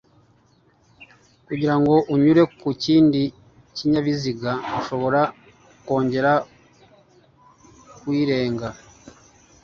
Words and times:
kugirango 1.47 1.93
anyure 2.13 2.43
ku 2.59 2.69
kindi 2.83 3.21
kinyabiziga 3.75 4.51
ashobora 4.77 5.21
kwongera 5.85 6.31
kuyirenga 7.99 8.67